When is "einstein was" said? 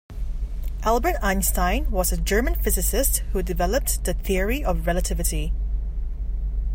1.21-2.11